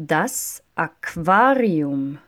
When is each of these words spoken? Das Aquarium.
Das 0.00 0.62
Aquarium. 0.76 2.18